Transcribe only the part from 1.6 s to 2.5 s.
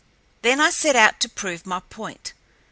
my point.